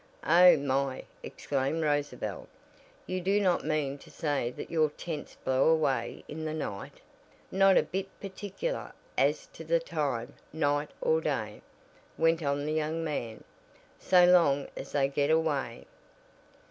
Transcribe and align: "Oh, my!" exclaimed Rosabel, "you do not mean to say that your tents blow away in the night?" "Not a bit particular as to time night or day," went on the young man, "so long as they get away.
"Oh, 0.25 0.57
my!" 0.57 1.03
exclaimed 1.21 1.83
Rosabel, 1.83 2.47
"you 3.05 3.21
do 3.21 3.39
not 3.39 3.63
mean 3.63 3.99
to 3.99 4.09
say 4.09 4.49
that 4.49 4.71
your 4.71 4.89
tents 4.89 5.37
blow 5.45 5.69
away 5.69 6.23
in 6.27 6.43
the 6.43 6.55
night?" 6.55 7.01
"Not 7.51 7.77
a 7.77 7.83
bit 7.83 8.07
particular 8.19 8.93
as 9.15 9.45
to 9.53 9.79
time 9.79 10.33
night 10.51 10.89
or 11.01 11.21
day," 11.21 11.61
went 12.17 12.41
on 12.41 12.65
the 12.65 12.73
young 12.73 13.03
man, 13.03 13.43
"so 13.99 14.25
long 14.25 14.69
as 14.75 14.91
they 14.93 15.07
get 15.07 15.29
away. 15.29 15.85